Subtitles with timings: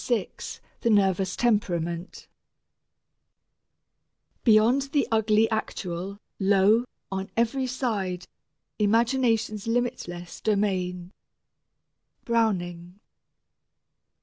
[0.03, 0.27] VI
[0.79, 2.27] THE NERVOUS TEMPERAMENT
[4.43, 8.25] Beyond the ugly actual, lo, on every side,
[8.79, 11.11] Imagination's limitless domain.
[12.25, 12.99] BROWNING.